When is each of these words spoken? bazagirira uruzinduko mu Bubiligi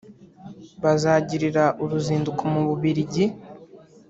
bazagirira 0.83 1.65
uruzinduko 1.83 2.41
mu 2.53 2.61
Bubiligi 2.67 3.25